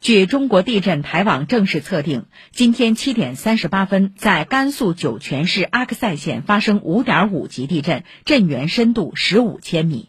[0.00, 10.08] 据中国地震台网正式测定，今天七点三十八分，在甘肃酒泉市阿克塞县发生五点五级地震，震源深度十五千米。